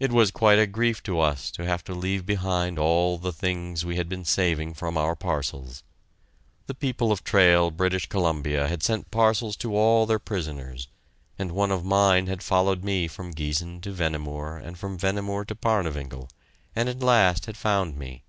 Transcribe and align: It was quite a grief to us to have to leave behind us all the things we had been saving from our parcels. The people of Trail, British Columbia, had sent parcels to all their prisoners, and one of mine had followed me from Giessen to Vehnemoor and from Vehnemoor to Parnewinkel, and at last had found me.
It 0.00 0.12
was 0.12 0.30
quite 0.30 0.58
a 0.58 0.66
grief 0.66 1.02
to 1.02 1.20
us 1.20 1.50
to 1.50 1.66
have 1.66 1.84
to 1.84 1.92
leave 1.94 2.24
behind 2.24 2.78
us 2.78 2.82
all 2.82 3.18
the 3.18 3.34
things 3.34 3.84
we 3.84 3.96
had 3.96 4.08
been 4.08 4.24
saving 4.24 4.72
from 4.72 4.96
our 4.96 5.14
parcels. 5.14 5.82
The 6.68 6.74
people 6.74 7.12
of 7.12 7.22
Trail, 7.22 7.70
British 7.70 8.06
Columbia, 8.06 8.66
had 8.66 8.82
sent 8.82 9.10
parcels 9.10 9.54
to 9.58 9.76
all 9.76 10.06
their 10.06 10.18
prisoners, 10.18 10.88
and 11.38 11.52
one 11.52 11.70
of 11.70 11.84
mine 11.84 12.28
had 12.28 12.42
followed 12.42 12.82
me 12.82 13.06
from 13.08 13.34
Giessen 13.34 13.82
to 13.82 13.92
Vehnemoor 13.92 14.56
and 14.56 14.78
from 14.78 14.96
Vehnemoor 14.98 15.44
to 15.44 15.54
Parnewinkel, 15.54 16.30
and 16.74 16.88
at 16.88 17.00
last 17.00 17.44
had 17.44 17.58
found 17.58 17.98
me. 17.98 18.22